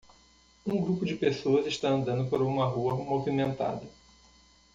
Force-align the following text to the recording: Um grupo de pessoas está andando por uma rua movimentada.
Um 0.65 0.81
grupo 0.81 1.05
de 1.05 1.13
pessoas 1.13 1.67
está 1.67 1.89
andando 1.89 2.27
por 2.27 2.41
uma 2.41 2.65
rua 2.65 2.95
movimentada. 2.95 3.85